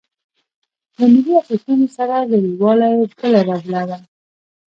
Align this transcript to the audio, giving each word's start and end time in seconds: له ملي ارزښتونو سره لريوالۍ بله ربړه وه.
له 0.97 1.05
ملي 1.13 1.33
ارزښتونو 1.39 1.85
سره 1.97 2.15
لريوالۍ 2.31 2.93
بله 3.21 3.39
ربړه 3.49 3.81
وه. 3.87 3.97